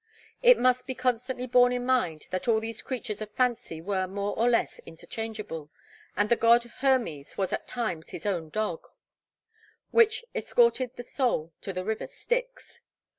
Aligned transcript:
It 0.41 0.57
must 0.57 0.87
be 0.87 0.95
constantly 0.95 1.45
borne 1.45 1.71
in 1.71 1.85
mind 1.85 2.25
that 2.31 2.47
all 2.47 2.59
these 2.59 2.81
creatures 2.81 3.21
of 3.21 3.29
fancy 3.33 3.81
were 3.81 4.07
more 4.07 4.33
or 4.35 4.49
less 4.49 4.79
interchangeable, 4.83 5.69
and 6.17 6.27
the 6.27 6.35
god 6.35 6.63
Hermes 6.79 7.37
was 7.37 7.53
at 7.53 7.67
times 7.67 8.09
his 8.09 8.25
own 8.25 8.49
dog, 8.49 8.87
which 9.91 10.25
escorted 10.33 10.95
the 10.95 11.03
soul 11.03 11.53
to 11.61 11.71
the 11.71 11.85
river 11.85 12.07
Styx. 12.07 12.81